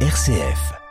[0.00, 0.85] RCF.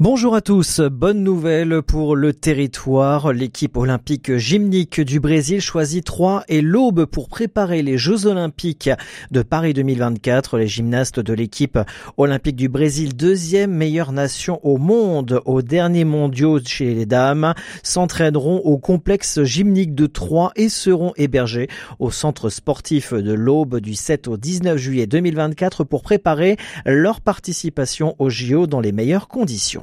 [0.00, 3.32] Bonjour à tous, bonne nouvelle pour le territoire.
[3.32, 8.90] L'équipe olympique gymnique du Brésil choisit Troyes et l'Aube pour préparer les Jeux olympiques
[9.32, 10.56] de Paris 2024.
[10.56, 11.80] Les gymnastes de l'équipe
[12.16, 18.58] olympique du Brésil, deuxième meilleure nation au monde aux derniers mondiaux chez les dames, s'entraîneront
[18.58, 21.66] au complexe gymnique de Troyes et seront hébergés
[21.98, 26.56] au centre sportif de l'Aube du 7 au 19 juillet 2024 pour préparer
[26.86, 29.82] leur participation aux JO dans les meilleures conditions.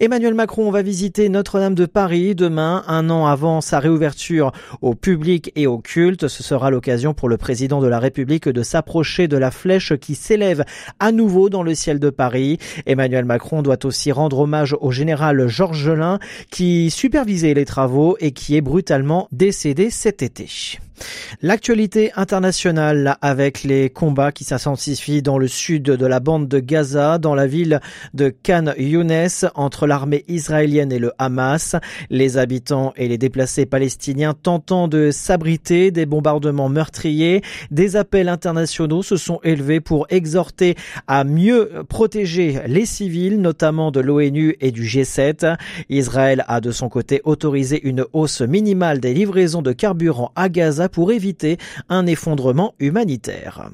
[0.00, 4.52] Emmanuel Macron va visiter Notre-Dame de Paris demain, un an avant sa réouverture
[4.82, 6.28] au public et au culte.
[6.28, 10.14] Ce sera l'occasion pour le président de la République de s'approcher de la flèche qui
[10.14, 10.64] s'élève
[10.98, 12.58] à nouveau dans le ciel de Paris.
[12.86, 16.18] Emmanuel Macron doit aussi rendre hommage au général Georges Gelin
[16.50, 20.80] qui supervisait les travaux et qui est brutalement décédé cet été.
[21.42, 27.18] L'actualité internationale avec les combats qui s'intensifient dans le sud de la bande de Gaza,
[27.18, 27.80] dans la ville
[28.14, 31.76] de Khan Younes, entre l'armée israélienne et le Hamas.
[32.10, 37.42] Les habitants et les déplacés palestiniens tentant de s'abriter des bombardements meurtriers.
[37.70, 44.00] Des appels internationaux se sont élevés pour exhorter à mieux protéger les civils, notamment de
[44.00, 45.56] l'ONU et du G7.
[45.88, 50.83] Israël a de son côté autorisé une hausse minimale des livraisons de carburant à Gaza
[50.88, 53.70] pour éviter un effondrement humanitaire.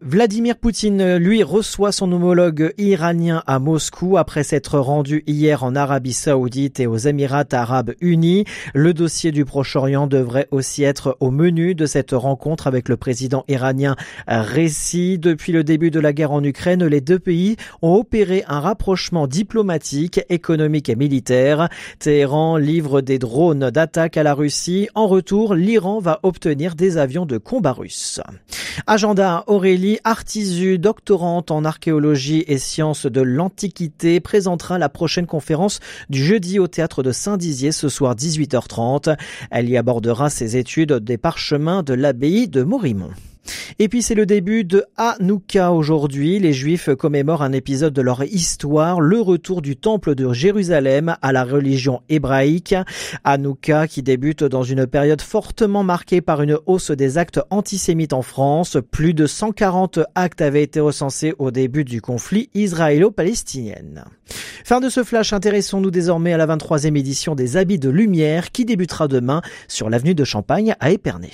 [0.00, 6.12] Vladimir Poutine, lui, reçoit son homologue iranien à Moscou après s'être rendu hier en Arabie
[6.12, 8.44] Saoudite et aux Émirats Arabes Unis.
[8.74, 13.44] Le dossier du Proche-Orient devrait aussi être au menu de cette rencontre avec le président
[13.48, 15.18] iranien Réci.
[15.18, 19.26] Depuis le début de la guerre en Ukraine, les deux pays ont opéré un rapprochement
[19.26, 21.68] diplomatique, économique et militaire.
[21.98, 24.88] Téhéran livre des drones d'attaque à la Russie.
[24.94, 28.20] En retour, l'Iran va obtenir des avions de combat russes.
[28.86, 35.80] Agenda Aurélie Artisu, doctorante en archéologie et sciences de l'Antiquité, présentera la prochaine conférence
[36.10, 39.16] du jeudi au théâtre de Saint-Dizier ce soir 18h30.
[39.50, 43.10] Elle y abordera ses études des parchemins de l'abbaye de Morimont.
[43.80, 46.40] Et puis c'est le début de Hanouka aujourd'hui.
[46.40, 51.32] Les Juifs commémorent un épisode de leur histoire, le retour du temple de Jérusalem à
[51.32, 52.74] la religion hébraïque.
[53.22, 58.22] Hanouka qui débute dans une période fortement marquée par une hausse des actes antisémites en
[58.22, 58.78] France.
[58.90, 63.76] Plus de 140 actes avaient été recensés au début du conflit israélo-palestinien.
[64.64, 68.64] Fin de ce flash, intéressons-nous désormais à la 23e édition des Habits de Lumière qui
[68.64, 71.30] débutera demain sur l'avenue de Champagne à Épernay.